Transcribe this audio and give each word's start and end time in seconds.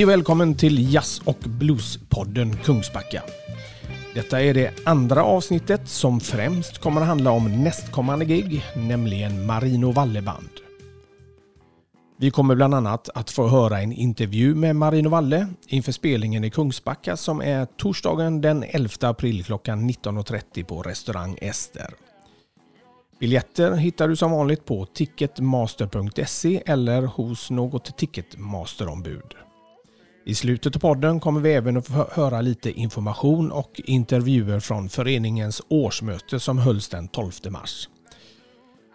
Hej 0.00 0.04
och 0.04 0.10
välkommen 0.10 0.54
till 0.54 0.94
Jazz 0.94 1.22
och 1.24 1.38
Bluespodden 1.38 2.56
Kungsbacka. 2.56 3.22
Detta 4.14 4.42
är 4.42 4.54
det 4.54 4.72
andra 4.84 5.24
avsnittet 5.24 5.88
som 5.88 6.20
främst 6.20 6.78
kommer 6.78 7.00
att 7.00 7.06
handla 7.06 7.30
om 7.30 7.62
nästkommande 7.64 8.24
gig, 8.24 8.64
nämligen 8.76 9.46
Marino 9.46 9.92
Valle-band. 9.92 10.50
Vi 12.18 12.30
kommer 12.30 12.54
bland 12.54 12.74
annat 12.74 13.08
att 13.14 13.30
få 13.30 13.48
höra 13.48 13.80
en 13.80 13.92
intervju 13.92 14.54
med 14.54 14.76
Marino 14.76 15.08
Valle 15.08 15.48
inför 15.68 15.92
spelningen 15.92 16.44
i 16.44 16.50
Kungsbacka 16.50 17.16
som 17.16 17.40
är 17.40 17.66
torsdagen 17.66 18.40
den 18.40 18.64
11 18.68 18.90
april 19.00 19.44
klockan 19.44 19.90
19.30 19.90 20.64
på 20.64 20.82
restaurang 20.82 21.38
Ester. 21.40 21.94
Biljetter 23.18 23.72
hittar 23.72 24.08
du 24.08 24.16
som 24.16 24.30
vanligt 24.30 24.64
på 24.64 24.86
ticketmaster.se 24.86 26.62
eller 26.66 27.02
hos 27.02 27.50
något 27.50 27.96
Ticketmaster-ombud. 27.96 29.34
I 30.24 30.34
slutet 30.34 30.76
av 30.76 30.80
podden 30.80 31.20
kommer 31.20 31.40
vi 31.40 31.52
även 31.52 31.76
att 31.76 31.86
få 31.86 32.06
höra 32.12 32.40
lite 32.40 32.70
information 32.70 33.52
och 33.52 33.80
intervjuer 33.84 34.60
från 34.60 34.88
föreningens 34.88 35.62
årsmöte 35.68 36.40
som 36.40 36.58
hölls 36.58 36.88
den 36.88 37.08
12 37.08 37.32
mars. 37.50 37.88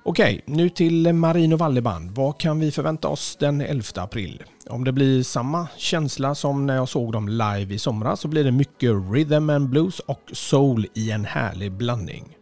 Okej, 0.07 0.43
nu 0.45 0.69
till 0.69 1.13
Marino 1.13 1.55
Valleband. 1.55 2.11
Vad 2.11 2.39
kan 2.39 2.59
vi 2.59 2.71
förvänta 2.71 3.07
oss 3.07 3.37
den 3.39 3.61
11 3.61 3.83
april? 3.95 4.43
Om 4.69 4.83
det 4.83 4.91
blir 4.91 5.23
samma 5.23 5.67
känsla 5.77 6.35
som 6.35 6.65
när 6.65 6.75
jag 6.75 6.89
såg 6.89 7.11
dem 7.11 7.29
live 7.29 7.73
i 7.73 7.79
somras 7.79 8.19
så 8.19 8.27
blir 8.27 8.43
det 8.43 8.51
mycket 8.51 8.91
rhythm 9.13 9.49
and 9.49 9.69
blues 9.69 9.99
och 9.99 10.21
soul 10.33 10.87
i 10.93 11.11
en 11.11 11.25
härlig 11.25 11.71
blandning. 11.71 12.35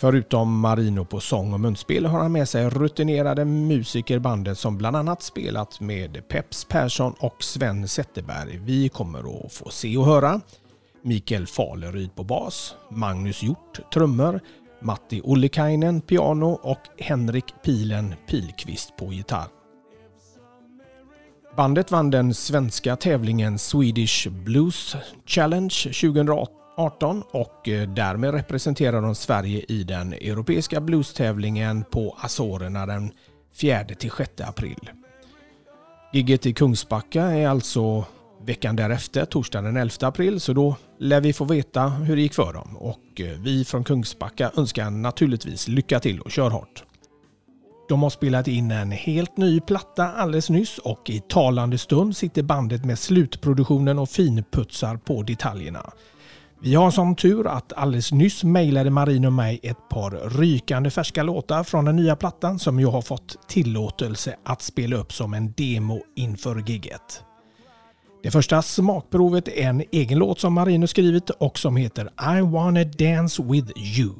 Förutom 0.00 0.60
Marino 0.60 1.04
på 1.04 1.20
sång 1.20 1.52
och 1.52 1.60
munspel 1.60 2.06
har 2.06 2.18
han 2.18 2.32
med 2.32 2.48
sig 2.48 2.68
rutinerade 2.68 3.44
musiker 3.44 4.18
bandet 4.18 4.58
som 4.58 4.78
bland 4.78 4.96
annat 4.96 5.22
spelat 5.22 5.80
med 5.80 6.28
Peps 6.28 6.64
Persson 6.64 7.14
och 7.20 7.44
Sven 7.44 7.88
Zetterberg. 7.88 8.58
Vi 8.58 8.88
kommer 8.88 9.46
att 9.46 9.52
få 9.52 9.70
se 9.70 9.96
och 9.96 10.06
höra 10.06 10.40
Mikael 11.02 11.46
Faleryd 11.46 12.14
på 12.14 12.24
bas, 12.24 12.74
Magnus 12.90 13.42
Hjort 13.42 13.80
trummor, 13.92 14.40
Matti 14.80 15.20
Ollikainen 15.24 16.00
piano 16.00 16.60
och 16.62 16.80
Henrik 16.98 17.54
Pilen 17.64 18.14
Pilqvist 18.28 18.96
på 18.96 19.12
gitarr. 19.12 19.48
Bandet 21.56 21.90
vann 21.90 22.10
den 22.10 22.34
svenska 22.34 22.96
tävlingen 22.96 23.58
Swedish 23.58 24.28
Blues 24.28 24.96
Challenge 25.26 25.74
2018 25.84 26.57
och 26.78 27.68
eh, 27.68 27.88
därmed 27.88 28.34
representerar 28.34 29.02
de 29.02 29.14
Sverige 29.14 29.64
i 29.68 29.84
den 29.84 30.12
europeiska 30.12 30.80
bluestävlingen 30.80 31.84
på 31.84 32.16
Azorerna 32.20 32.86
den 32.86 33.10
4-6 33.56 34.48
april. 34.48 34.90
Gigget 36.12 36.46
i 36.46 36.52
Kungsbacka 36.52 37.22
är 37.22 37.48
alltså 37.48 38.04
veckan 38.46 38.76
därefter, 38.76 39.24
torsdagen 39.24 39.64
den 39.64 39.76
11 39.76 39.94
april, 40.00 40.40
så 40.40 40.52
då 40.52 40.76
lär 40.98 41.20
vi 41.20 41.32
få 41.32 41.44
veta 41.44 41.88
hur 41.88 42.16
det 42.16 42.22
gick 42.22 42.34
för 42.34 42.52
dem. 42.52 42.76
Och 42.76 43.20
eh, 43.20 43.38
vi 43.38 43.64
från 43.64 43.84
Kungsbacka 43.84 44.50
önskar 44.56 44.90
naturligtvis 44.90 45.68
lycka 45.68 46.00
till 46.00 46.20
och 46.20 46.30
kör 46.30 46.50
hårt. 46.50 46.84
De 47.88 48.02
har 48.02 48.10
spelat 48.10 48.48
in 48.48 48.70
en 48.70 48.90
helt 48.90 49.36
ny 49.36 49.60
platta 49.60 50.08
alldeles 50.12 50.50
nyss 50.50 50.78
och 50.78 51.10
i 51.10 51.20
talande 51.20 51.78
stund 51.78 52.16
sitter 52.16 52.42
bandet 52.42 52.84
med 52.84 52.98
slutproduktionen 52.98 53.98
och 53.98 54.08
finputsar 54.08 54.96
på 54.96 55.22
detaljerna. 55.22 55.92
Vi 56.60 56.74
har 56.74 56.90
som 56.90 57.16
tur 57.16 57.46
att 57.46 57.72
alldeles 57.72 58.12
nyss 58.12 58.44
mejlade 58.44 58.90
Marin 58.90 59.24
och 59.24 59.32
mig 59.32 59.60
ett 59.62 59.88
par 59.90 60.10
rykande 60.10 60.90
färska 60.90 61.22
låtar 61.22 61.64
från 61.64 61.84
den 61.84 61.96
nya 61.96 62.16
plattan 62.16 62.58
som 62.58 62.80
jag 62.80 62.90
har 62.90 63.02
fått 63.02 63.48
tillåtelse 63.48 64.36
att 64.44 64.62
spela 64.62 64.96
upp 64.96 65.12
som 65.12 65.34
en 65.34 65.52
demo 65.56 66.00
inför 66.16 66.64
gigget. 66.66 67.22
Det 68.22 68.30
första 68.30 68.62
smakprovet 68.62 69.48
är 69.48 69.68
en 69.68 69.82
egen 69.92 70.18
låt 70.18 70.40
som 70.40 70.52
Marino 70.52 70.86
skrivit 70.86 71.30
och 71.30 71.58
som 71.58 71.76
heter 71.76 72.10
I 72.38 72.40
wanna 72.40 72.84
dance 72.84 73.42
with 73.42 73.72
you. 73.98 74.14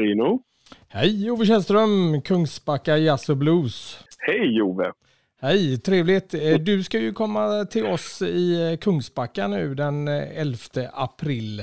Marino. 0.00 0.42
Hej 0.88 1.30
Ove 1.30 1.46
Källström, 1.46 2.22
Kungsbacka 2.22 2.98
Jazz 2.98 3.28
och 3.28 3.36
Blues. 3.36 3.98
Hej 4.18 4.56
Jove! 4.58 4.92
Hej, 5.40 5.78
trevligt. 5.78 6.34
Eh, 6.34 6.58
Du 6.58 6.82
ska 6.82 6.98
ju 6.98 7.12
komma 7.12 7.64
till 7.64 7.86
oss 7.86 8.22
i 8.22 8.70
eh, 8.72 8.76
Kungsbacka 8.78 9.48
nu 9.48 9.74
den 9.74 10.08
eh, 10.08 10.40
11 10.40 10.56
april. 10.92 11.60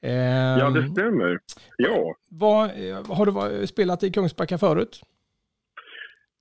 Ehm, 0.00 0.58
Ja, 0.58 0.70
det 0.70 0.88
stämmer. 0.88 1.38
Ja. 1.76 2.14
vad, 2.30 2.64
eh, 2.64 3.14
har 3.16 3.26
du 3.60 3.66
spelat 3.66 4.02
i 4.02 4.10
Kungsbacka 4.10 4.58
förut? 4.58 5.00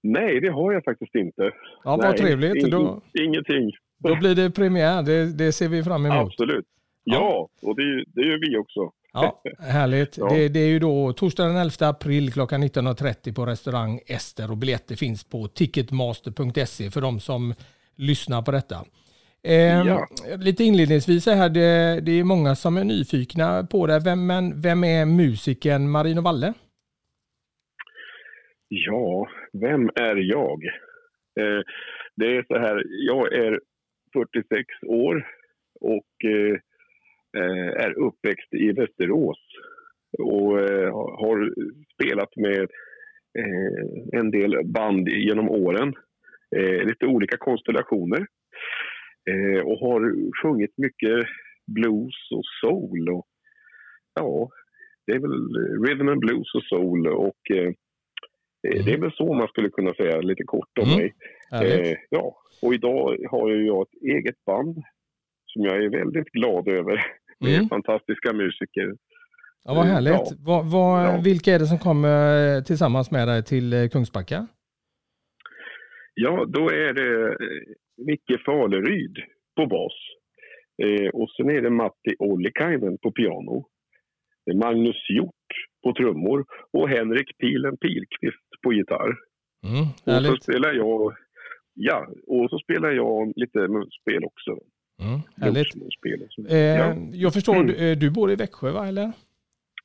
Nej, 0.04 0.40
det 0.42 0.50
har 0.50 0.74
jag 0.74 0.84
faktiskt 0.84 1.16
inte. 1.16 1.52
Ja, 1.84 1.98
vad 1.98 2.18
trevligt. 2.18 2.66
ing- 2.66 2.70
Då, 2.72 3.02
Ingenting. 3.14 3.72
då 4.00 4.16
blir 4.16 4.36
det 4.36 4.52
premiär, 4.52 5.04
det, 5.04 5.38
det 5.38 5.52
ser 5.52 5.68
vi 5.70 5.84
fram 5.84 6.06
emot. 6.06 6.28
Absolut. 6.28 6.66
Ja, 7.04 7.50
och 7.62 7.76
det, 7.76 8.04
det 8.08 8.22
gör 8.22 8.38
vi 8.50 8.58
också. 8.58 8.92
Ja, 9.16 9.42
härligt. 9.60 10.18
Ja. 10.18 10.30
Det, 10.30 10.50
det 10.50 10.60
är 10.60 10.68
ju 10.68 10.80
då 10.80 11.14
torsdagen 11.14 11.54
den 11.54 11.62
11 11.62 11.88
april 11.90 12.34
klockan 12.34 12.64
19.30 12.64 13.36
på 13.36 13.46
restaurang 13.46 14.00
Ester 14.08 14.52
och 14.52 14.58
biljetter 14.58 14.96
finns 14.96 15.24
på 15.24 15.48
ticketmaster.se 15.48 16.92
för 16.92 17.02
de 17.02 17.20
som 17.20 17.54
lyssnar 17.96 18.42
på 18.42 18.52
detta. 18.52 18.76
Ehm, 19.44 19.88
Ja. 19.88 20.08
Lite 20.38 20.64
inledningsvis 20.64 21.26
här, 21.26 21.50
det, 21.50 22.02
det 22.02 22.12
är 22.12 22.24
många 22.24 22.56
som 22.56 22.78
är 22.78 22.84
nyfikna 22.84 23.64
på 23.64 23.88
det. 23.88 24.00
Vem, 24.00 24.28
men 24.28 24.62
vem 24.62 24.84
är 24.84 25.06
musikern 25.06 25.90
Marino 25.90 26.22
Valle? 26.22 26.54
Ja, 28.68 29.28
vem 29.54 29.90
är 29.96 30.16
jag? 30.16 30.64
Eh, 31.40 31.62
det 32.16 32.38
är 32.38 32.46
så 32.48 32.58
här, 32.58 32.84
jag 32.88 33.34
är 33.34 33.60
46 34.14 34.66
år 34.88 35.28
och 35.82 36.26
eh, 36.26 36.54
eh, 36.54 36.60
är 37.86 38.00
uppväxt 38.00 38.54
i 38.54 38.72
Västerås 38.72 39.40
och 40.20 40.60
eh, 40.60 40.94
har 40.94 41.54
spelat 41.94 42.36
med 42.36 42.62
eh, 43.40 44.20
en 44.20 44.32
del 44.32 44.58
band 44.66 45.10
genom 45.10 45.50
åren. 45.50 45.94
Eh, 46.56 46.86
lite 46.86 47.06
olika 47.06 47.38
konstellationer. 47.38 48.28
Eh, 49.30 49.62
och 49.66 49.80
har 49.80 50.16
sjungit 50.42 50.78
mycket 50.78 51.26
blues 51.68 52.32
och 52.32 52.46
soul. 52.62 53.10
Och, 53.10 53.28
ja, 54.14 54.50
det 55.08 55.14
är 55.14 55.20
väl 55.20 55.56
rhythm 55.88 56.10
and 56.10 56.20
blues 56.20 56.56
och 56.56 56.64
soul. 56.64 57.08
Och, 57.08 57.52
eh, 57.54 57.68
eh, 58.68 58.86
Det 58.86 58.94
är 58.94 58.98
väl 59.02 59.12
så 59.12 59.34
man 59.34 59.48
skulle 59.48 59.70
kunna 59.70 59.94
säga 59.94 60.22
lite 60.22 60.44
kort 60.44 60.78
om 60.82 60.90
Mm. 60.90 60.98
mig. 60.98 61.14
Eh, 61.54 61.98
ja, 62.10 62.36
och 62.62 62.74
idag 62.74 63.18
har 63.30 63.50
jag 63.52 63.82
ett 63.82 64.02
eget 64.02 64.46
band 64.46 64.76
som 65.46 65.64
jag 65.64 65.84
är 65.84 65.90
väldigt 65.90 66.30
glad 66.32 66.68
över. 66.68 67.06
Med 67.40 67.54
Mm. 67.56 67.70
fantastiska 67.70 68.34
musiker. 68.34 68.94
Ja, 69.64 69.74
vad 69.74 69.86
härligt. 69.86 70.14
Ja. 70.14 70.26
Vad, 70.46 71.06
Ja. 71.06 71.22
Vilka 71.24 71.52
är 71.52 71.60
det 71.60 71.66
som 71.66 71.80
kommer 71.80 72.62
tillsammans 72.62 73.12
med 73.12 73.28
dig 73.28 73.44
till 73.44 73.74
eh, 73.74 73.88
Kungsbacka? 73.90 74.48
Ja, 76.14 76.46
då 76.48 76.70
är 76.70 76.94
det 76.94 77.28
eh, 77.28 77.36
Micke 78.06 78.42
Faleryd 78.46 79.18
på 79.56 79.66
bas. 79.66 79.94
Eh, 80.84 81.10
och 81.10 81.30
sen 81.30 81.50
är 81.50 81.62
det 81.62 81.70
Matti 81.70 82.16
Ollikainen 82.20 82.98
på 82.98 83.12
piano. 83.12 83.68
Magnus 84.54 85.10
Hjort 85.10 85.52
på 85.84 85.94
trummor 85.94 86.46
och 86.74 86.90
Henrik 86.90 87.38
Pilen 87.38 87.78
Pilqvist 87.78 88.50
på 88.64 88.74
gitarr. 88.74 89.16
Mm, 89.68 90.20
Och 90.20 90.26
så 90.26 90.38
spelar 90.44 90.74
jag, 90.74 91.14
ja, 91.74 92.08
och 92.28 92.50
så 92.50 92.60
spelar 92.60 92.92
jag 92.92 93.34
lite 93.36 93.60
munspel 93.60 94.24
också. 94.26 94.52
Mm, 95.02 95.20
härligt. 95.42 95.76
Eh, 96.50 96.58
Ja. 96.58 96.96
Jag 97.14 97.34
förstår, 97.34 97.56
Mm. 97.56 97.68
du, 97.68 97.92
eh, 97.92 97.98
du 97.98 98.10
bor 98.10 98.32
i 98.32 98.36
Växjö 98.36 98.72
va, 98.72 98.88
eller? 98.88 99.12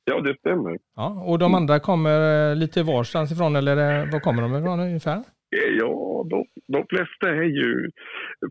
ja, 0.05 0.21
det 0.21 0.35
stämmer. 0.39 0.77
Ja, 0.95 1.23
och 1.27 1.39
de 1.39 1.53
andra 1.55 1.79
kommer 1.79 2.49
eh, 2.51 2.55
lite 2.55 2.83
varstans 2.83 3.31
ifrån, 3.31 3.55
eller 3.55 3.77
eh, 4.05 4.11
var 4.11 4.19
kommer 4.19 4.41
de 4.41 4.55
ifrån 4.55 4.79
ungefär? 4.79 5.15
Eh, 5.17 5.23
Ja, 5.79 6.25
de, 6.29 6.45
de 6.67 6.85
flesta 6.89 7.29
är 7.29 7.43
ju 7.43 7.89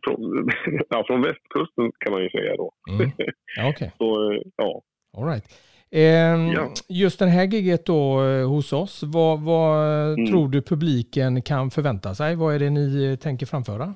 från, 0.04 0.48
ja, 0.90 1.04
från 1.06 1.22
västkusten 1.22 1.92
kan 1.98 2.12
man 2.12 2.22
ju 2.22 2.30
säga 2.30 2.56
då. 2.56 2.72
Mm. 2.90 3.10
Ja. 3.56 3.74
Så, 3.98 4.32
eh, 4.32 4.40
ja. 4.56 4.82
All 5.16 5.26
right. 5.28 5.44
Ehm, 5.92 6.46
Ja. 6.46 6.72
Just 6.88 7.18
den 7.18 7.28
här 7.28 7.44
giget 7.44 7.86
då 7.86 8.24
eh, 8.24 8.48
hos 8.48 8.72
oss, 8.72 9.02
vad, 9.06 9.40
vad 9.40 9.86
eh, 10.08 10.12
Mm. 10.14 10.26
tror 10.26 10.48
du 10.48 10.62
publiken 10.62 11.42
kan 11.42 11.70
förvänta 11.70 12.14
sig? 12.14 12.36
Vad 12.36 12.54
är 12.54 12.58
det 12.58 12.70
ni 12.70 13.04
eh, 13.04 13.16
tänker 13.16 13.46
framföra? 13.46 13.94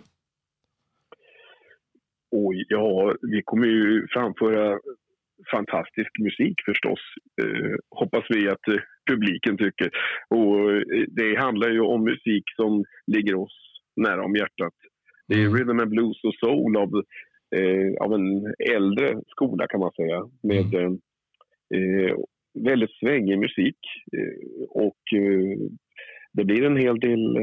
Oj, 2.37 2.65
ja, 2.69 3.15
vi 3.23 3.43
kommer 3.45 3.67
ju 3.67 4.07
framföra 4.11 4.79
fantastisk 5.51 6.11
musik 6.19 6.55
förstås. 6.67 7.01
Eh, 7.43 7.75
hoppas 7.91 8.25
vi 8.29 8.49
att 8.49 8.69
eh, 8.69 8.81
publiken 9.11 9.57
tycker. 9.59 9.91
Och 10.29 10.73
eh, 10.73 10.83
det 11.09 11.37
handlar 11.39 11.71
ju 11.71 11.81
om 11.81 12.05
musik 12.05 12.45
som 12.57 12.85
ligger 13.07 13.35
oss 13.35 13.57
nära 13.97 14.25
om 14.25 14.37
hjärtat. 14.37 14.75
Det 15.29 15.35
är 15.35 15.47
Mm. 15.47 15.55
rhythm 15.57 15.81
and 15.81 15.91
blues 15.91 16.25
och 16.25 16.35
soul 16.35 16.77
av, 16.77 16.91
eh, 17.57 17.93
av 18.05 18.15
en 18.15 18.55
äldre 18.77 19.21
skola 19.27 19.67
kan 19.67 19.81
man 19.81 19.93
säga. 19.93 20.23
Med 20.43 20.75
Mm. 20.75 20.99
eh, 21.75 21.81
eh, 21.81 22.17
väldigt 22.65 22.91
svängig 23.01 23.39
musik. 23.39 23.79
Och 24.69 25.03
det 26.33 26.45
blir 26.45 26.65
en 26.65 26.77
hel 26.77 27.01
del 27.01 27.39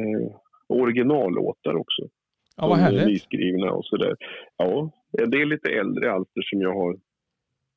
originallåtar 0.68 1.76
också 1.76 2.02
Ja, 2.62 2.68
vad 2.68 2.78
härligt. 2.78 3.06
nyskrivna 3.08 3.72
och 3.72 3.86
sådär. 3.86 4.16
Ja, 4.58 4.90
det 5.12 5.42
är 5.42 5.46
lite 5.46 5.70
äldre 5.70 6.12
alster 6.12 6.42
som 6.42 6.62
jag 6.62 6.74
har 6.74 6.96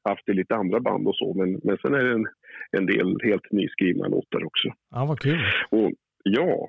haft 0.05 0.29
i 0.29 0.33
lite 0.33 0.55
andra 0.55 0.81
band 0.81 1.09
och 1.09 1.15
så, 1.17 1.35
men, 1.35 1.61
men 1.63 1.77
sen 1.83 1.95
är 1.95 2.05
det 2.05 2.13
en, 2.13 2.27
en 2.71 2.87
del 2.87 3.17
helt 3.25 3.53
nyskrivna 3.53 4.09
låtar 4.09 4.45
också. 4.45 4.69
Ja, 4.91 5.05
vad 5.05 5.21
kul. 5.21 5.41
Och 5.71 5.91
ja, 6.23 6.69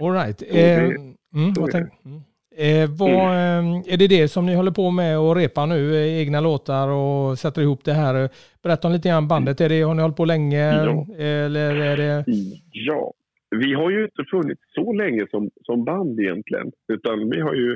All 0.00 0.12
right. 0.12 0.38
det- 0.38 0.74
Eh, 0.74 0.84
mm, 0.84 1.52
vad 1.56 1.70
tänk, 1.70 1.88
mm. 2.04 2.20
Eh, 2.56 2.90
vad, 2.98 3.10
eh, 3.10 3.92
är 3.92 3.96
det 3.96 4.06
det 4.08 4.28
som 4.28 4.46
ni 4.46 4.54
håller 4.54 4.70
på 4.70 4.90
med 4.90 5.18
och 5.18 5.36
repa 5.36 5.66
nu, 5.66 5.96
eh, 5.96 6.20
egna 6.20 6.40
låtar 6.40 6.88
och 6.88 7.38
sätter 7.38 7.62
ihop 7.62 7.84
det 7.84 7.92
här? 7.92 8.28
Berätta 8.62 8.88
om 8.88 8.92
lite 8.94 9.08
grann 9.08 9.28
bandet. 9.28 9.60
Är 9.60 9.68
det, 9.68 9.82
har 9.82 9.94
ni 9.94 10.02
hållit 10.02 10.16
på 10.16 10.24
länge? 10.24 10.84
Ja. 10.84 11.06
Eller 11.18 11.74
är 11.76 11.96
det... 11.96 12.24
ja. 12.72 13.12
Vi 13.50 13.74
har 13.74 13.90
ju 13.90 14.04
inte 14.04 14.24
funnits 14.30 14.62
så 14.74 14.92
länge 14.92 15.26
som, 15.30 15.50
som 15.62 15.84
band 15.84 16.20
egentligen, 16.20 16.72
utan 16.92 17.30
vi 17.30 17.40
har 17.40 17.54
ju, 17.54 17.72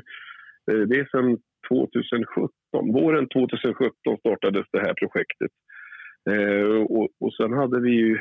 eh, 0.71 0.77
det 0.79 0.99
är 0.99 1.07
sedan 1.11 1.37
2017, 1.67 2.49
våren 2.71 3.27
2017 3.29 4.17
startades 4.19 4.65
det 4.71 4.79
här 4.79 4.93
projektet. 4.93 5.51
Eh, 6.29 6.81
och, 6.81 7.09
och 7.19 7.33
sen 7.33 7.53
hade 7.53 7.81
vi 7.81 7.91
ju 7.91 8.19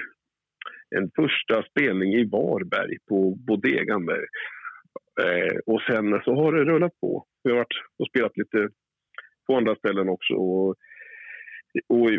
en 0.96 1.10
första 1.16 1.62
spelning 1.62 2.12
i 2.14 2.25
Varberg 2.25 2.96
på 3.08 3.34
Bodegan 3.46 4.06
där. 4.06 4.25
Eh, 5.22 5.56
och 5.66 5.82
sen 5.82 6.20
så 6.25 6.34
har 6.34 6.52
det 6.52 6.64
rullat 6.64 7.00
på. 7.00 7.26
Vi 7.44 7.50
har 7.50 7.58
varit 7.58 7.76
och 7.98 8.08
spelat 8.08 8.37
lite 8.37 8.69
på 9.46 9.56
andra 9.56 9.75
ställen 9.75 10.08
också. 10.08 10.34
Och, 10.34 10.69
och 11.88 12.10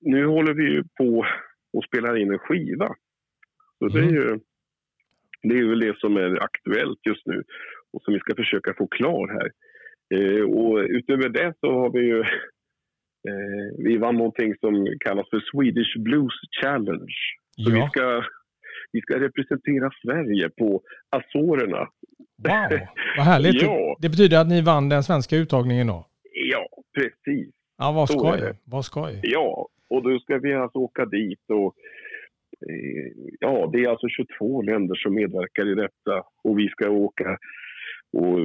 nu 0.00 0.26
håller 0.26 0.54
vi 0.54 0.62
ju 0.62 0.84
på 0.98 1.26
och 1.72 1.84
spelar 1.84 2.16
in 2.16 2.32
en 2.32 2.38
skiva. 2.38 2.94
Så 3.78 3.88
det 3.88 3.98
är 3.98 4.02
Mm. 4.02 4.14
ju 4.14 4.38
det 5.42 5.58
är 5.58 5.64
väl 5.68 5.80
det 5.80 5.98
som 5.98 6.16
är 6.16 6.42
aktuellt 6.44 6.98
just 7.06 7.26
nu 7.26 7.42
och 7.92 8.02
som 8.02 8.14
vi 8.14 8.20
ska 8.20 8.34
försöka 8.36 8.74
få 8.78 8.86
klar 8.86 9.28
här. 9.28 9.50
Eh, 10.14 10.42
och 10.44 10.78
utöver 10.78 11.28
det 11.28 11.54
så 11.60 11.72
har 11.72 11.90
vi 11.90 12.00
ju 12.00 12.20
eh, 13.28 13.66
vi 13.78 13.96
vann 13.96 14.16
någonting 14.16 14.54
som 14.60 14.86
kallas 15.00 15.30
för 15.30 15.40
Swedish 15.40 15.98
Blues 15.98 16.34
Challenge. 16.62 17.14
Så 17.56 17.70
vi, 17.70 17.78
Ja, 17.78 17.88
ska, 17.88 18.22
vi 18.92 19.00
ska 19.00 19.20
representera 19.20 19.90
Sverige 20.02 20.50
på 20.50 20.82
Azorerna. 21.10 21.88
wow, 22.38 22.78
vad 23.16 23.26
härligt. 23.26 23.62
Ja. 23.62 23.96
Det 24.00 24.08
betyder 24.08 24.40
att 24.40 24.48
ni 24.48 24.62
vann 24.62 24.88
den 24.88 25.02
svenska 25.02 25.36
uttagningen 25.36 25.86
då? 25.86 26.06
Ja, 26.52 26.68
precis. 26.94 27.54
Ja, 27.78 27.92
vad 27.92 28.08
skoj. 28.10 28.40
Vad 28.64 28.84
skoj. 28.84 29.20
Ja, 29.22 29.68
och 29.88 30.02
då 30.02 30.18
ska 30.18 30.38
vi 30.38 30.54
alltså 30.54 30.78
åka 30.78 31.04
dit 31.04 31.50
och 31.50 31.74
ja, 33.40 33.70
det 33.72 33.78
är 33.84 33.88
alltså 33.88 34.06
22 34.08 34.62
länder 34.62 34.94
som 34.94 35.14
medverkar 35.14 35.66
i 35.72 35.74
detta 35.74 36.22
och 36.44 36.58
vi 36.58 36.68
ska 36.68 36.90
åka 36.90 37.38
och 38.12 38.38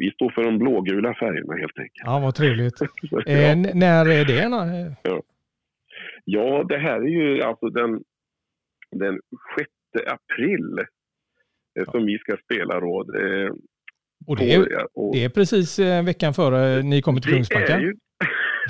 vi 0.00 0.10
står 0.14 0.30
för 0.30 0.42
de 0.44 0.58
blågula 0.58 1.14
färgerna 1.14 1.54
helt 1.56 1.78
enkelt. 1.78 2.02
Ja, 2.04 2.18
vad 2.20 2.34
trevligt. 2.34 2.80
Eh, 3.26 3.40
Ja. 3.50 3.54
när 3.74 4.08
är 4.10 4.24
det? 4.24 4.48
Nå- 4.48 5.22
ja, 6.24 6.64
det 6.68 6.78
här 6.78 7.00
är 7.00 7.08
ju 7.08 7.42
alltså 7.42 7.68
den, 7.68 8.02
den 8.90 9.20
6 9.58 9.70
april 10.06 10.78
eh, 11.80 11.90
som 11.90 12.06
vi 12.06 12.18
ska 12.18 12.36
spela 12.44 12.80
då. 12.80 13.00
Eh, 13.14 13.50
Och 14.26 14.36
det 14.36 14.52
är, 14.54 14.86
och- 14.98 15.14
det 15.14 15.24
är 15.24 15.28
precis 15.28 15.78
eh, 15.78 16.04
veckan 16.04 16.34
före 16.34 16.82
ni 16.82 17.02
kommer 17.02 17.20
till 17.20 17.30
det 17.30 17.36
Kungsbacka? 17.36 17.74
är 17.76 17.80
ju 17.80 17.94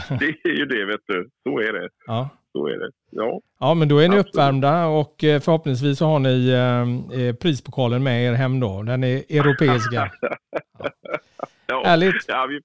det 0.20 0.48
är 0.50 0.58
ju 0.58 0.66
det, 0.66 0.84
vet 0.84 1.00
du. 1.06 1.28
Så 1.43 1.58
är 1.60 1.72
det. 1.72 1.88
Ja. 2.06 2.28
Så 2.56 2.67
är 2.67 2.79
det. 2.79 2.91
Ja, 3.11 3.41
ja, 3.61 3.75
men 3.75 3.88
då 3.88 3.99
är 3.99 4.08
ni 4.08 4.17
Absolut. 4.17 4.26
uppvärmda 4.26 4.87
och 4.87 5.25
eh, 5.25 5.41
förhoppningsvis 5.41 5.99
så 5.99 6.06
har 6.06 6.19
ni 6.19 6.49
eh, 6.49 7.20
eh, 7.20 7.35
prispokalen 7.35 8.03
med 8.03 8.25
er 8.25 8.32
hem 8.32 8.61
då. 8.61 8.82
Den 8.82 9.05
är 9.05 9.17
europeiska. 9.17 10.11
ja. 11.67 11.82
Härligt. 11.85 12.25
ja 12.29 12.47
vi, 12.47 12.61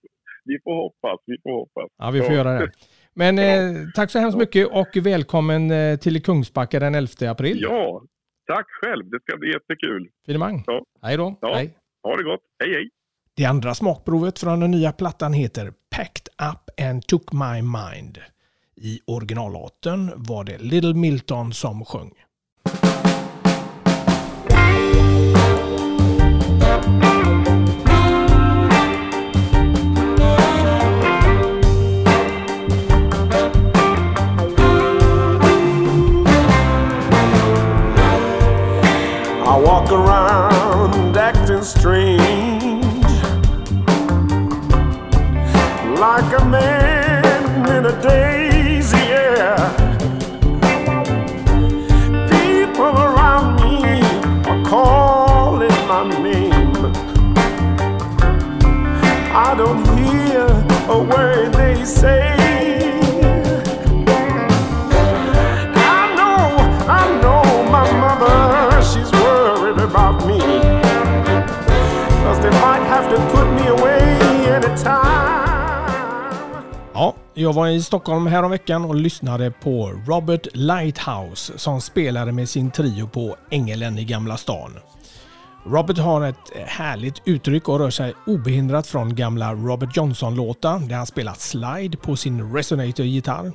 vi 0.45 0.59
får 0.63 0.75
hoppas. 0.75 1.19
Vi 1.25 1.37
får 1.43 1.51
hoppas. 1.51 1.89
Ja, 1.97 2.11
vi 2.11 2.21
får 2.21 2.35
göra 2.35 2.59
det. 2.59 2.71
Men 3.13 3.39
eh, 3.39 3.87
tack 3.95 4.11
så 4.11 4.19
hemskt 4.19 4.37
mycket 4.37 4.67
och 4.67 4.87
välkommen 4.93 5.71
eh, 5.71 5.97
till 5.99 6.23
Kungsbacka 6.23 6.79
den 6.79 6.95
11 6.95 7.31
april. 7.31 7.59
Ja, 7.61 8.01
tack 8.47 8.65
själv. 8.81 9.09
Det 9.09 9.19
ska 9.21 9.37
bli 9.37 9.53
jättekul. 9.53 10.09
Finemang. 10.25 10.63
Ja. 10.67 10.85
Hej 11.01 11.17
då. 11.17 11.37
Ja. 11.41 11.55
Hej. 11.55 11.77
Ha 12.03 12.17
det 12.17 12.23
gott. 12.23 12.41
Hej, 12.63 12.73
hej. 12.73 12.89
Det 13.35 13.45
andra 13.45 13.73
smakprovet 13.73 14.39
från 14.39 14.59
den 14.59 14.71
nya 14.71 14.91
plattan 14.91 15.33
heter 15.33 15.73
Packed 15.95 16.27
Up 16.51 16.87
and 16.87 17.07
Took 17.07 17.31
My 17.31 17.61
Mind. 17.61 18.17
I 18.83 18.99
originallåten 19.05 20.11
var 20.15 20.43
det 20.43 20.57
Little 20.57 20.93
Milton 20.93 21.53
som 21.53 21.85
sjöng. 21.85 22.11
They 61.75 61.85
say. 61.85 62.37
I 65.75 66.15
know, 66.17 66.41
I 66.99 67.03
know 67.21 67.43
my 67.75 67.87
mother, 68.03 68.81
she's 68.81 69.11
worried 69.11 69.79
about 69.79 70.25
me. 70.27 70.39
Cause 72.23 72.39
they 72.43 72.53
might 72.65 72.85
have 72.93 73.09
to 73.09 73.17
put 73.33 73.47
me 73.57 73.67
away 73.67 74.01
anytime. 74.55 75.41
Ja, 76.93 77.15
jag 77.33 77.53
var 77.53 77.67
i 77.67 77.81
Stockholm 77.81 78.27
häromveckan 78.27 78.85
och 78.85 78.95
lyssnade 78.95 79.51
på 79.51 79.93
Robert 80.07 80.47
Lighthouse 80.53 81.57
som 81.57 81.81
spelade 81.81 82.31
med 82.31 82.49
sin 82.49 82.71
trio 82.71 83.07
på 83.07 83.35
Ängelen 83.49 83.97
i 83.97 84.05
Gamla 84.05 84.37
stan. 84.37 84.71
Robert 85.65 85.97
har 85.97 86.21
ett 86.21 86.55
eh, 86.55 86.61
härligt 86.61 87.21
uttryck 87.25 87.69
och 87.69 87.79
rör 87.79 87.89
sig 87.89 88.13
obehindrat 88.25 88.87
från 88.87 89.15
gamla 89.15 89.53
Robert 89.53 89.97
Johnson-låtar 89.97 90.79
där 90.79 90.95
han 90.95 91.05
spelat 91.05 91.41
slide 91.41 91.97
på 91.97 92.15
sin 92.15 92.53
Resonator-gitarr 92.53 93.51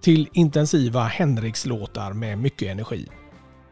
till 0.00 0.28
intensiva 0.32 1.04
Henriks-låtar 1.04 2.12
med 2.12 2.38
mycket 2.38 2.68
energi. 2.68 3.08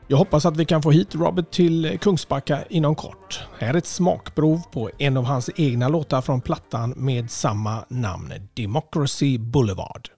Jag 0.09 0.19
hoppas 0.19 0.47
att 0.47 0.57
vi 0.57 0.65
kan 0.65 0.83
få 0.83 0.91
hit 0.91 1.15
Robert 1.15 1.51
till 1.51 1.85
eh, 1.85 1.99
Kungsbacka 1.99 2.59
inom 2.69 2.95
kort. 2.95 3.41
Här 3.59 3.75
är 3.75 3.79
ett 3.79 3.87
smakprov 3.87 4.61
på 4.73 4.91
en 4.99 5.17
av 5.17 5.25
hans 5.25 5.51
egna 5.57 5.89
låtar 5.89 6.21
från 6.21 6.41
plattan 6.41 6.95
med 6.97 7.31
samma 7.31 7.85
namn, 7.89 8.33
Democracy 8.55 9.39
Boulevard. 9.39 10.09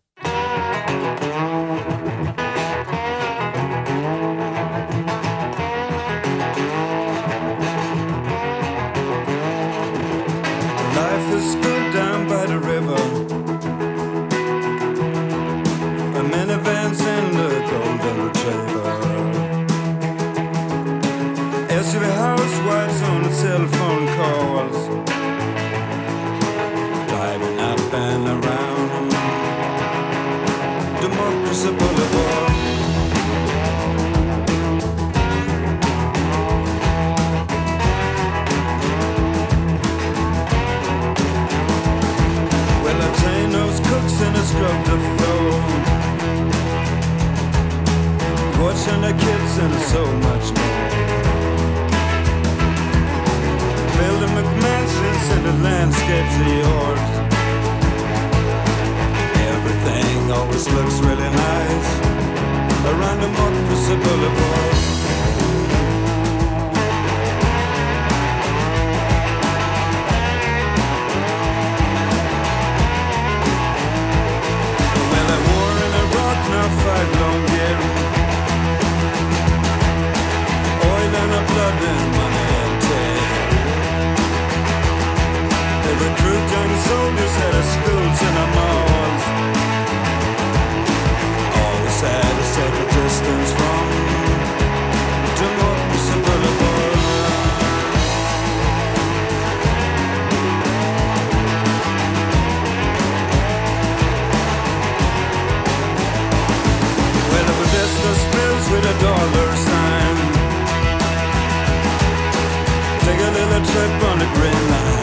A 113.40 113.52
trip 113.52 114.02
on 114.04 114.18
the 114.18 114.26
green 114.37 114.64
line. 114.70 115.00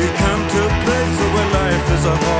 You 0.00 0.08
come 0.16 0.42
to 0.48 0.58
a 0.64 0.72
place 0.84 1.16
where 1.32 1.50
life 1.52 1.90
is 1.92 2.04
a 2.04 2.16
Harlem. 2.16 2.39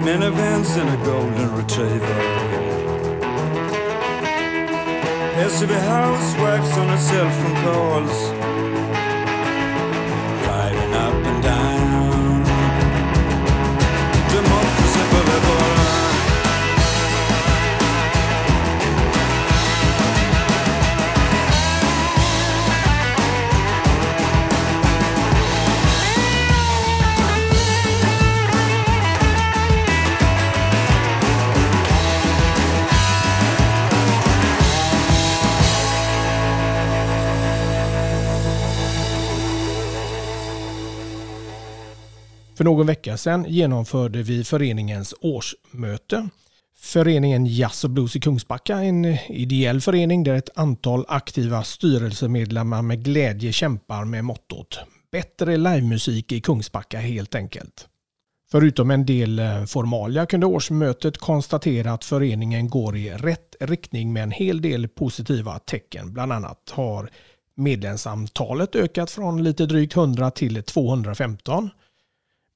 Minivans 0.00 0.76
and 0.80 0.88
a 0.88 1.04
golden 1.04 1.54
retriever. 1.54 2.50
SUV 5.36 5.78
housewives 5.80 6.72
on 6.78 6.88
a 6.88 6.98
cell 6.98 7.30
phone 7.30 7.56
calls. 7.64 8.39
För 42.60 42.64
någon 42.64 42.86
vecka 42.86 43.16
sedan 43.16 43.46
genomförde 43.48 44.22
vi 44.22 44.44
föreningens 44.44 45.14
årsmöte. 45.20 46.28
Föreningen 46.78 47.46
Jazz 47.46 47.84
och 47.84 47.90
Blues 47.90 48.16
i 48.16 48.20
Kungsbacka 48.20 48.76
är 48.76 48.84
en 48.84 49.04
ideell 49.28 49.80
förening 49.80 50.24
där 50.24 50.34
ett 50.34 50.58
antal 50.58 51.04
aktiva 51.08 51.64
styrelsemedlemmar 51.64 52.82
med 52.82 53.04
glädje 53.04 53.52
kämpar 53.52 54.04
med 54.04 54.24
mottot 54.24 54.78
Bättre 55.12 55.56
livemusik 55.56 56.32
i 56.32 56.40
Kungsbacka 56.40 56.98
helt 56.98 57.34
enkelt. 57.34 57.88
Förutom 58.50 58.90
en 58.90 59.06
del 59.06 59.38
eh, 59.38 59.64
formalia 59.64 60.26
kunde 60.26 60.46
årsmötet 60.46 61.18
konstatera 61.18 61.92
att 61.92 62.04
föreningen 62.04 62.68
går 62.68 62.96
i 62.96 63.10
rätt 63.10 63.56
riktning 63.60 64.12
med 64.12 64.22
en 64.22 64.30
hel 64.30 64.62
del 64.62 64.88
positiva 64.88 65.58
tecken. 65.58 66.12
Bland 66.12 66.32
annat 66.32 66.70
har 66.70 67.10
medlemsantalet 67.54 68.76
ökat 68.76 69.10
från 69.10 69.42
lite 69.42 69.66
drygt 69.66 69.96
100 69.96 70.30
till 70.30 70.62
215 70.62 71.70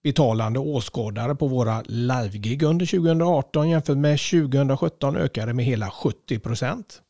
betalande 0.04 0.58
åskådare 0.58 1.34
på 1.34 1.46
våra 1.46 1.82
livegig 1.86 2.62
under 2.62 2.86
2018 2.86 3.68
jämfört 3.68 3.96
med 3.96 4.20
2017 4.20 5.16
ökade 5.16 5.52
med 5.52 5.64
hela 5.64 5.90
70 5.90 6.38
procent. 6.38 7.00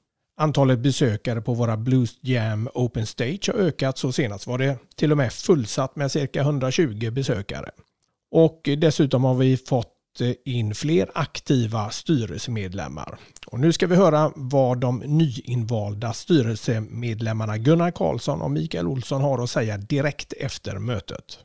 Antalet 0.41 0.79
besökare 0.79 1.41
på 1.41 1.55
våra 1.55 1.77
Blues 1.77 2.19
Jam 2.21 2.69
Open 2.75 3.07
Stage 3.07 3.51
har 3.53 3.61
ökat 3.61 3.99
så 3.99 4.13
senast 4.13 4.47
var 4.47 4.59
det 4.59 4.79
till 4.97 5.11
och 5.11 5.17
med 5.17 5.33
fullsatt 5.33 5.97
med 5.97 6.11
cirka 6.11 6.41
120 6.41 7.11
besökare. 7.11 7.71
Och 8.31 8.61
dessutom 8.79 9.25
har 9.25 9.35
vi 9.35 9.57
fått 9.57 9.91
in 10.45 10.75
fler 10.75 11.11
aktiva 11.15 11.91
styrelsemedlemmar. 11.91 13.19
Och 13.47 13.61
nu 13.61 13.73
ska 13.73 13.87
vi 13.87 13.97
höra 13.97 14.33
vad 14.37 14.79
de 14.79 14.99
nyinvalda 14.99 16.13
styrelsemedlemmarna 16.13 17.59
Gunnar 17.59 17.91
Karlsson 17.91 18.43
och 18.43 18.51
Mikael 18.51 18.87
Olsson 18.87 19.23
har 19.23 19.43
att 19.43 19.51
säga 19.51 19.79
direkt 19.79 20.33
efter 20.33 20.79
mötet. 20.79 21.39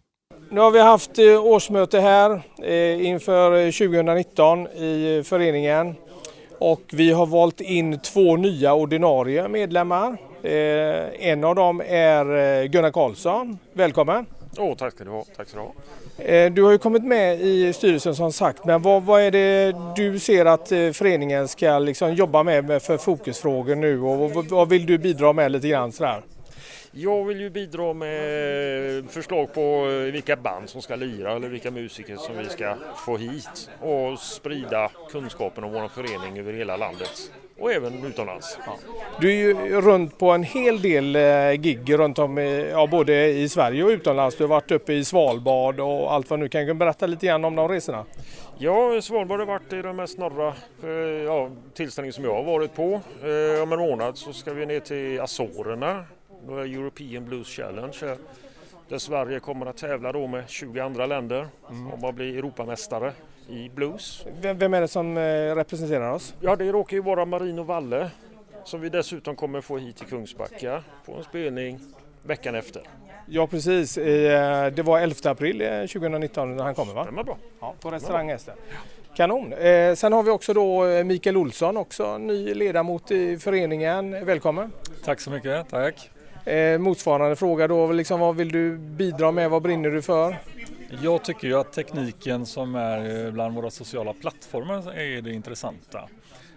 Nu 0.52 0.62
har 0.62 0.72
vi 0.72 0.80
haft 0.80 1.20
eh, 1.20 1.46
årsmöte 1.46 2.00
här 2.00 2.42
eh, 2.64 3.06
inför 3.06 3.72
2019 3.72 4.68
i 4.68 5.24
föreningen 5.26 5.96
och 6.60 6.82
vi 6.92 7.12
har 7.12 7.26
valt 7.26 7.62
in 7.62 8.00
två 8.00 8.36
nya 8.38 8.74
ordinarie 8.74 9.48
medlemmar. 9.48 10.18
Eh, 10.44 11.28
En 11.30 11.44
av 11.44 11.56
dem 11.56 11.82
är 11.88 12.66
Gunnar 12.68 12.92
Karlsson. 12.92 13.58
Välkommen! 13.74 14.26
Åh, 14.58 14.76
tack 14.76 14.94
ska 14.94 15.04
du 15.04 15.10
ha. 15.10 15.24
Tack 15.38 15.48
ska 15.50 15.58
du 15.60 15.64
ha. 15.64 15.74
Du 16.50 16.64
har 16.64 16.72
ju 16.72 16.78
kommit 16.78 17.04
med 17.04 17.42
i 17.42 17.74
styrelsen 17.74 18.16
som 18.16 18.32
sagt, 18.32 18.66
men 18.66 18.82
vad, 18.82 19.04
vad 19.04 19.22
är 19.22 19.32
det 19.32 19.76
du 19.96 20.20
ser 20.20 20.46
att 20.46 20.68
föreningen 20.68 21.48
ska 21.48 21.80
liksom 21.80 22.14
jobba 22.14 22.44
med 22.44 22.82
för 22.82 22.98
fokusfrågor 22.98 23.76
nu 23.76 24.02
och 24.02 24.32
vad, 24.32 24.46
vad 24.50 24.70
vill 24.70 24.86
du 24.86 24.98
bidra 24.98 25.34
med 25.34 25.52
lite 25.52 25.68
grann 25.68 25.92
sådär? 25.92 26.22
Jag 26.92 27.26
vill 27.26 27.40
ju 27.40 27.50
bidra 27.50 27.94
med 27.94 29.10
förslag 29.10 29.54
på 29.54 29.86
vilka 29.86 30.36
band 30.36 30.70
som 30.70 30.82
ska 30.82 30.96
lira 30.96 31.32
eller 31.32 31.50
vilka 31.50 31.72
musiker 31.72 32.16
som 32.16 32.38
vi 32.38 32.46
ska 32.46 32.76
få 33.06 33.18
hit 33.18 33.70
och 33.82 34.20
sprida 34.20 34.92
kunskapen 35.10 35.64
om 35.64 35.72
vår 35.72 35.88
förening 35.88 36.40
över 36.40 36.54
hela 36.54 36.78
landet 36.78 37.32
och 37.60 37.72
även 37.72 38.06
utomlands. 38.06 38.58
Du 39.22 39.30
är 39.30 39.34
ju 39.34 39.82
runt 39.82 40.18
på 40.18 40.32
en 40.32 40.44
hel 40.44 40.82
del 40.82 41.16
eh, 41.16 41.52
gig 41.52 42.00
runt 42.00 42.20
om 42.20 42.40
i, 42.40 42.70
ja, 42.72 42.88
både 42.88 43.28
i 43.28 43.50
Sverige 43.50 43.84
och 43.84 43.90
utomlands. 43.90 44.36
Du 44.36 44.44
har 44.44 44.50
varit 44.50 44.72
uppe 44.72 44.94
i 44.94 45.06
Svalbard 45.06 45.80
och 45.80 46.14
allt 46.14 46.30
vad 46.30 46.40
nu 46.40 46.50
kan 46.50 46.66
du 46.66 46.74
berätta 46.74 47.08
lite 47.08 47.26
grann 47.26 47.46
om 47.46 47.56
de 47.56 47.68
resorna? 47.68 48.06
Ja, 48.58 49.02
Svalbard 49.02 49.40
har 49.40 49.46
varit 49.46 49.74
i 49.74 49.82
den 49.82 49.96
mest 49.96 50.18
norra 50.18 50.54
eh, 50.84 50.90
ja, 51.26 51.50
tillställningen 51.74 52.14
som 52.14 52.24
jag 52.24 52.36
har 52.36 52.44
varit 52.44 52.76
på. 52.76 53.02
Eh, 53.24 53.64
om 53.64 53.74
en 53.74 53.80
månad 53.80 54.18
så 54.18 54.34
ska 54.34 54.54
vi 54.54 54.66
ner 54.66 54.80
till 54.80 55.22
Azorerna, 55.22 56.06
European 56.48 57.26
Blues 57.26 57.48
Challenge 57.48 57.98
här, 58.02 58.18
där 58.90 58.98
Sverige 58.98 59.40
kommer 59.40 59.66
att 59.66 59.78
tävla 59.78 60.12
då 60.12 60.28
med 60.28 60.50
20 60.50 60.80
andra 60.80 61.06
länder 61.06 61.48
om 61.94 62.06
att 62.06 62.16
bli 62.16 62.38
Europamästare 62.38 63.14
i 63.50 63.70
blues. 63.70 64.26
Vem, 64.42 64.58
vem 64.58 64.74
är 64.74 64.82
det 64.82 64.88
som 64.88 65.18
eh, 65.18 65.22
representerar 65.56 66.12
oss? 66.12 66.34
Ja, 66.40 66.56
det 66.56 66.72
råkar 66.72 66.98
ju 66.98 67.04
vara 67.04 67.26
Marino 67.26 67.64
Valle 67.64 68.10
som 68.64 68.82
vi 68.82 68.90
dessutom 68.90 69.36
kommer 69.36 69.62
få 69.62 69.78
hit 69.78 69.98
till 69.98 70.08
Kungsbacka 70.08 70.84
på 71.06 71.14
en 71.14 71.24
spelning 71.24 71.80
veckan 72.24 72.56
efter. 72.56 72.82
Ja 73.26 73.48
precis, 73.48 73.98
Eh, 73.98 74.68
det 74.72 74.84
var 74.84 75.00
11 75.00 75.16
april 75.32 75.62
eh, 75.62 75.68
2019 75.68 76.56
när 76.56 76.64
han 76.64 76.76
kommer 76.76 76.94
va? 76.94 77.04
Stämmer 77.04 77.24
bra. 77.24 77.38
Ja, 77.60 77.74
på 77.80 77.92
restaurang 77.92 78.30
Ester. 78.30 78.54
Kanon. 79.16 79.54
Eh, 79.54 79.96
sen 79.96 80.14
har 80.14 80.24
vi 80.24 80.32
också 80.32 80.54
då 80.54 80.86
eh, 80.86 81.04
Mikael 81.04 81.38
Olsson, 81.38 81.78
också 81.78 82.18
ny 82.18 82.54
ledamot 82.54 83.12
i 83.12 83.38
föreningen. 83.38 84.26
Välkommen. 84.26 84.72
Tack 85.06 85.20
så 85.20 85.32
mycket, 85.32 85.70
tack. 85.70 86.10
Eh, 86.46 86.78
motsvarande 86.80 87.36
fråga 87.36 87.68
då, 87.68 87.92
liksom, 87.92 88.20
vad 88.20 88.36
vill 88.36 88.52
du 88.52 88.78
bidra 88.78 89.32
med? 89.32 89.50
Vad 89.50 89.62
brinner 89.62 89.90
du 89.90 90.02
för? 90.02 90.38
Jag 91.02 91.24
tycker 91.24 91.48
ju 91.48 91.60
att 91.60 91.74
tekniken 91.74 92.46
som 92.46 92.76
är 92.76 93.26
eh, 93.26 93.32
bland 93.32 93.56
våra 93.56 93.70
sociala 93.70 94.14
plattformar 94.14 94.94
är 94.98 95.22
det 95.22 95.34
intressanta. 95.34 96.00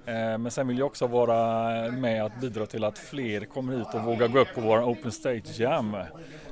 Eh, 0.06 0.38
men 0.38 0.50
sen 0.50 0.68
vill 0.68 0.78
jag 0.78 0.86
också 0.86 1.06
vara 1.06 1.90
med 1.90 2.24
att 2.24 2.40
bidra 2.40 2.66
till 2.66 2.84
att 2.84 2.98
fler 2.98 3.44
kommer 3.44 3.78
hit 3.78 3.86
och 3.94 4.04
vågar 4.04 4.28
gå 4.28 4.38
upp 4.38 4.54
på 4.54 4.60
våra 4.60 4.86
Open 4.86 5.12
Stage 5.12 5.60
Jam. 5.60 5.96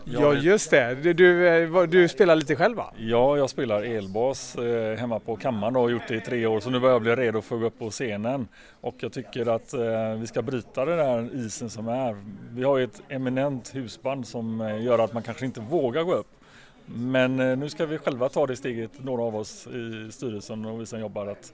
Ja 0.05 0.35
just 0.35 0.71
det, 0.71 0.95
du, 0.95 1.13
du, 1.13 1.49
eh, 1.49 1.83
du 1.83 2.09
spelar 2.09 2.37
lite 2.37 2.57
själv 2.57 2.77
va? 2.77 2.93
Ja, 2.97 3.37
jag 3.37 3.51
spelar 3.51 3.83
elbas 3.83 4.57
eh, 4.57 4.99
hemma 4.99 5.19
på 5.19 5.37
kammaren 5.37 5.77
och 5.77 5.83
har 5.83 5.89
gjort 5.89 6.09
det 6.09 6.15
i 6.15 6.21
tre 6.21 6.47
år 6.47 6.61
så 6.61 6.71
nu 6.71 6.81
börjar 6.81 6.95
jag 6.95 7.03
bli 7.03 7.17
redo 7.17 7.43
för 7.43 7.55
att 7.55 7.61
gå 7.61 7.67
upp 7.67 7.79
på 7.79 7.91
scenen. 7.91 8.49
Och 8.81 8.95
jag 8.99 9.13
tycker 9.13 9.47
att 9.55 9.73
eh, 9.73 10.15
vi 10.21 10.27
ska 10.27 10.43
bryta 10.43 10.85
den 10.85 10.99
där 10.99 11.47
isen 11.47 11.71
som 11.71 11.89
är. 11.89 12.17
Vi 12.53 12.65
har 12.65 12.79
ju 12.79 12.85
ett 12.85 13.03
eminent 13.09 13.75
husband 13.75 14.27
som 14.27 14.79
gör 14.83 14.99
att 14.99 15.13
man 15.13 15.23
kanske 15.23 15.47
inte 15.47 15.61
vågar 15.61 16.03
gå 16.03 16.15
upp. 16.15 16.31
Men 16.87 17.37
nu 17.37 17.69
ska 17.69 17.87
vi 17.87 17.99
själva 17.99 18.29
ta 18.29 18.47
det 18.47 18.57
steget, 18.57 18.91
några 18.99 19.23
av 19.23 19.37
oss 19.37 19.67
i 19.67 20.13
styrelsen 20.13 20.65
och 20.65 20.81
vi 20.81 20.87
som 20.87 21.01
jobbar, 21.01 21.27
att 21.27 21.53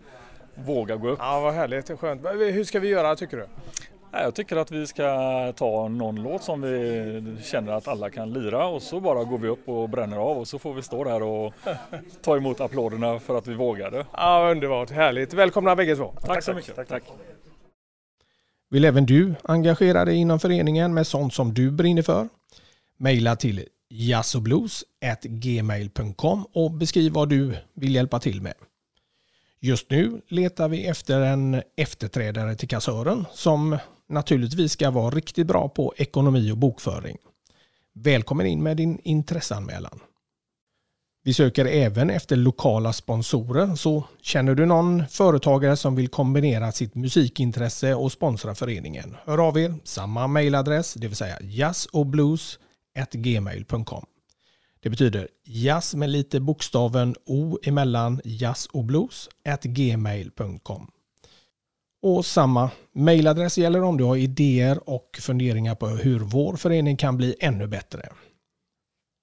våga 0.54 0.96
gå 0.96 1.08
upp. 1.08 1.18
Ja 1.22 1.40
vad 1.40 1.54
härligt, 1.54 2.00
skönt. 2.00 2.22
Hur 2.24 2.64
ska 2.64 2.80
vi 2.80 2.88
göra 2.88 3.16
tycker 3.16 3.36
du? 3.36 3.46
Jag 4.22 4.34
tycker 4.34 4.56
att 4.56 4.70
vi 4.70 4.86
ska 4.86 5.52
ta 5.56 5.88
någon 5.88 6.22
låt 6.22 6.42
som 6.42 6.60
vi 6.60 7.36
känner 7.44 7.72
att 7.72 7.88
alla 7.88 8.10
kan 8.10 8.32
lira 8.32 8.66
och 8.66 8.82
så 8.82 9.00
bara 9.00 9.24
går 9.24 9.38
vi 9.38 9.48
upp 9.48 9.68
och 9.68 9.88
bränner 9.88 10.16
av 10.16 10.38
och 10.38 10.48
så 10.48 10.58
får 10.58 10.74
vi 10.74 10.82
stå 10.82 11.04
där 11.04 11.22
och 11.22 11.54
ta 12.22 12.36
emot 12.36 12.60
applåderna 12.60 13.18
för 13.18 13.38
att 13.38 13.46
vi 13.46 13.54
vågade. 13.54 14.06
Ja 14.12 14.50
underbart, 14.50 14.90
härligt. 14.90 15.34
Välkomna 15.34 15.76
bägge 15.76 15.96
två. 15.96 16.14
Tack 16.22 16.44
så 16.44 16.54
mycket. 16.54 16.88
Tack. 16.88 17.02
Vill 18.70 18.84
även 18.84 19.06
du 19.06 19.34
engagera 19.42 20.04
dig 20.04 20.16
inom 20.16 20.40
föreningen 20.40 20.94
med 20.94 21.06
sånt 21.06 21.34
som 21.34 21.54
du 21.54 21.70
brinner 21.70 22.02
för? 22.02 22.28
Maila 22.98 23.36
till 23.36 23.64
jazzoblues@gmail.com 23.88 26.46
och 26.52 26.70
beskriv 26.70 27.12
vad 27.12 27.28
du 27.28 27.56
vill 27.74 27.94
hjälpa 27.94 28.18
till 28.18 28.42
med. 28.42 28.54
Just 29.60 29.90
nu 29.90 30.20
letar 30.28 30.68
vi 30.68 30.86
efter 30.86 31.20
en 31.20 31.62
efterträdare 31.76 32.54
till 32.54 32.68
kassören 32.68 33.26
som 33.32 33.78
naturligtvis 34.08 34.72
ska 34.72 34.90
vara 34.90 35.10
riktigt 35.10 35.46
bra 35.46 35.68
på 35.68 35.94
ekonomi 35.96 36.52
och 36.52 36.58
bokföring. 36.58 37.16
Välkommen 37.94 38.46
in 38.46 38.62
med 38.62 38.76
din 38.76 38.98
intresseanmälan. 39.02 40.00
Vi 41.26 41.34
söker 41.34 41.64
även 41.64 42.10
efter 42.10 42.36
lokala 42.36 42.92
sponsorer, 42.92 43.74
så 43.74 44.04
känner 44.22 44.54
du 44.54 44.66
någon 44.66 45.08
företagare 45.08 45.76
som 45.76 45.96
vill 45.96 46.08
kombinera 46.08 46.72
sitt 46.72 46.94
musikintresse 46.94 47.94
och 47.94 48.12
sponsra 48.12 48.54
föreningen, 48.54 49.16
hör 49.24 49.48
av 49.48 49.58
er. 49.58 49.74
Samma 49.84 50.26
mailadress, 50.26 50.94
det 50.94 51.06
vill 51.06 51.16
säga 51.16 51.38
jazzobluesgmail.com 51.42 54.06
Det 54.80 54.90
betyder 54.90 55.28
jazz 55.44 55.94
med 55.94 56.10
lite 56.10 56.40
bokstaven 56.40 57.14
O 57.26 57.58
emellan 57.62 58.20
jazz 58.24 58.66
och 58.66 58.84
blues 58.84 59.28
at 59.48 59.62
gmail.com. 59.62 60.90
Och 62.06 62.26
samma 62.26 62.70
mejladress 62.92 63.58
gäller 63.58 63.82
om 63.82 63.96
du 63.96 64.04
har 64.04 64.16
idéer 64.16 64.90
och 64.90 65.18
funderingar 65.20 65.74
på 65.74 65.86
hur 65.86 66.18
vår 66.18 66.56
förening 66.56 66.96
kan 66.96 67.16
bli 67.16 67.36
ännu 67.40 67.66
bättre. 67.66 68.08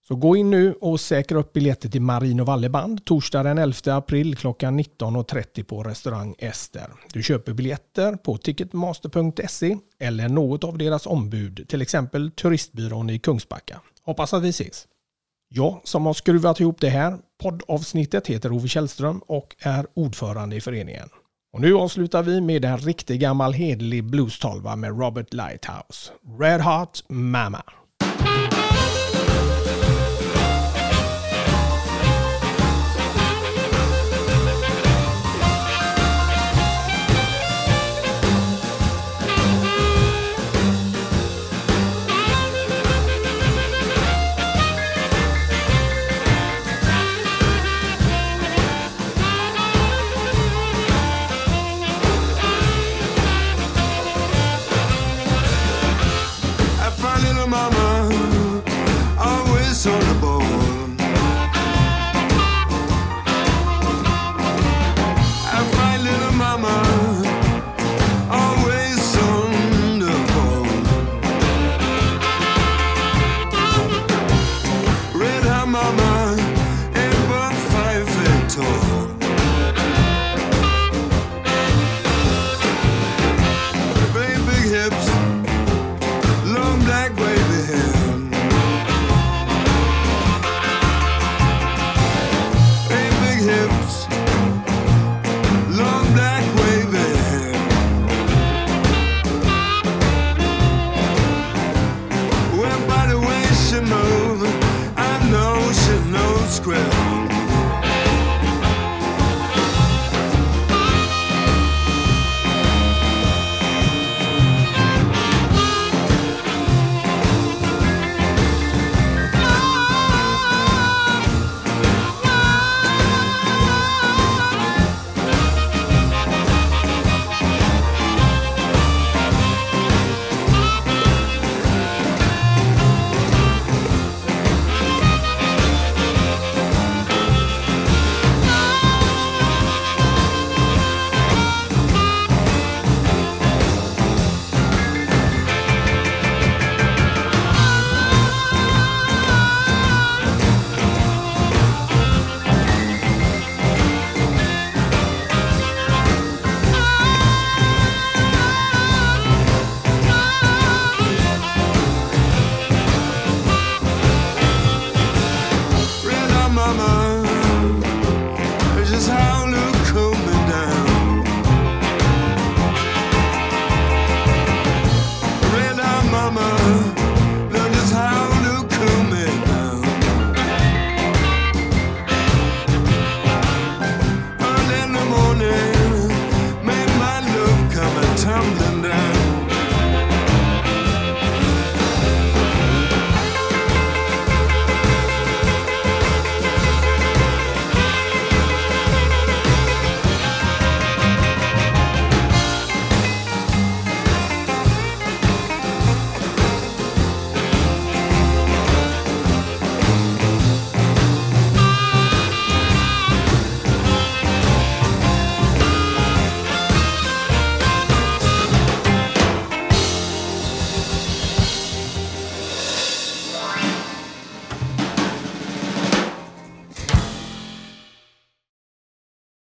Så 0.08 0.16
gå 0.16 0.36
in 0.36 0.50
nu 0.50 0.74
och 0.74 1.00
säkra 1.00 1.40
upp 1.40 1.54
biljetter 1.54 1.90
till 1.90 2.02
Marino 2.02 2.44
Valleband 2.44 3.06
torsdag 3.06 3.44
den 3.44 3.58
11 3.58 3.76
april 3.86 4.36
klockan 4.36 4.80
19.30 4.80 5.64
på 5.64 5.84
restaurang 5.84 6.36
Ester. 6.38 6.88
Du 7.14 7.24
köper 7.24 7.54
biljetter 7.54 8.16
på 8.16 8.38
ticketmaster.se 8.38 9.78
eller 10.00 10.30
något 10.30 10.64
av 10.64 10.78
deras 10.78 11.06
ombud, 11.06 11.66
till 11.68 11.82
exempel 11.82 12.32
Turistbyrån 12.32 13.10
i 13.10 13.20
Kungsbacka. 13.20 13.82
Hoppas 14.06 14.34
att 14.34 14.44
vi 14.44 14.50
ses. 14.50 14.88
Jag 15.50 15.82
som 15.84 16.06
har 16.06 16.14
skruvat 16.14 16.60
ihop 16.60 16.82
det 16.82 16.90
här 16.90 17.18
poddavsnittet 17.42 18.28
heter 18.28 18.52
Ove 18.52 18.68
Källström 18.68 19.20
och 19.20 19.56
är 19.60 19.86
ordförande 19.94 20.56
i 20.56 20.62
föreningen. 20.62 21.10
Och 21.54 21.62
nu 21.62 21.74
avslutar 21.74 22.24
vi 22.24 22.42
med 22.42 22.66
en 22.66 22.78
riktig 22.78 23.20
gammal 23.20 23.54
hedlig 23.54 24.04
blues 24.04 24.40
med 24.76 25.00
Robert 25.00 25.34
Lighthouse. 25.34 26.12
Red 26.40 26.62
Hot 26.62 27.04
Mama. 27.10 27.64